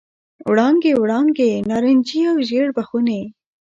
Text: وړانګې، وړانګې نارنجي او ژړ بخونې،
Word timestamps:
وړانګې، 0.49 0.91
وړانګې 1.01 1.51
نارنجي 1.69 2.21
او 2.31 2.37
ژړ 2.47 2.67
بخونې، 2.77 3.21